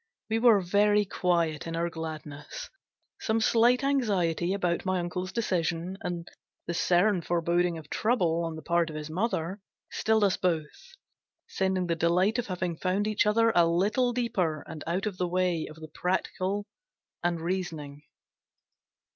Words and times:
We 0.31 0.39
were 0.39 0.61
very 0.61 1.05
quiet 1.05 1.67
in 1.67 1.75
our 1.75 1.87
gladness. 1.87 2.71
Some 3.19 3.39
slight 3.39 3.83
anxiety 3.83 4.51
about 4.51 4.83
my 4.83 4.99
uncle's 4.99 5.31
decision, 5.31 5.99
and 6.01 6.27
the 6.65 6.73
certain 6.73 7.21
foreboding 7.21 7.77
of 7.77 7.87
trouble 7.87 8.43
on 8.43 8.55
the 8.55 8.63
part 8.63 8.89
of 8.89 8.95
his 8.95 9.11
mother, 9.11 9.61
stilled 9.91 10.23
us 10.23 10.37
both, 10.37 10.95
sending 11.47 11.85
the 11.85 11.93
delight 11.95 12.39
of 12.39 12.47
having 12.47 12.77
found 12.77 13.05
each 13.07 13.27
other 13.27 13.51
a 13.53 13.67
little 13.67 14.11
deeper 14.11 14.63
and 14.67 14.83
out 14.87 15.05
of 15.05 15.19
the 15.19 15.27
way 15.27 15.67
of 15.69 15.75
the 15.75 15.89
practical 15.93 16.65
and 17.23 17.39
reasoning. 17.39 18.01